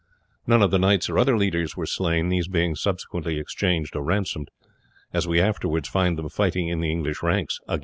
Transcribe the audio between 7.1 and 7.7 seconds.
ranks.